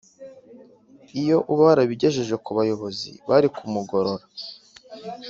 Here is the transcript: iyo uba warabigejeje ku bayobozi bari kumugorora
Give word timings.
iyo 1.19 1.37
uba 1.51 1.63
warabigejeje 1.69 2.35
ku 2.43 2.49
bayobozi 2.57 3.09
bari 3.29 3.47
kumugorora 3.55 4.25